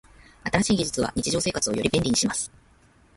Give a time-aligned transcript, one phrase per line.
[0.51, 2.51] 新しい技術は日常生活をより便利にします。